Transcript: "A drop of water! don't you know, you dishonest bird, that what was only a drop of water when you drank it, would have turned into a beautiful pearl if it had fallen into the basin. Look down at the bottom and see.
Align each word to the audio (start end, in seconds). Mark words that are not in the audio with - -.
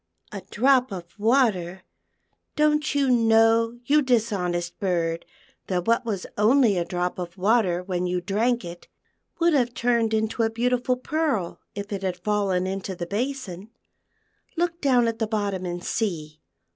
"A 0.31 0.41
drop 0.49 0.91
of 0.91 1.05
water! 1.19 1.83
don't 2.55 2.95
you 2.95 3.11
know, 3.11 3.77
you 3.85 4.01
dishonest 4.01 4.79
bird, 4.79 5.27
that 5.67 5.85
what 5.85 6.05
was 6.05 6.25
only 6.39 6.75
a 6.75 6.83
drop 6.83 7.19
of 7.19 7.37
water 7.37 7.83
when 7.83 8.07
you 8.07 8.19
drank 8.19 8.65
it, 8.65 8.87
would 9.37 9.53
have 9.53 9.75
turned 9.75 10.11
into 10.15 10.41
a 10.41 10.49
beautiful 10.49 10.95
pearl 10.95 11.59
if 11.75 11.93
it 11.93 12.01
had 12.01 12.17
fallen 12.17 12.65
into 12.65 12.95
the 12.95 13.05
basin. 13.05 13.69
Look 14.57 14.81
down 14.81 15.07
at 15.07 15.19
the 15.19 15.27
bottom 15.27 15.67
and 15.67 15.83
see. 15.83 16.41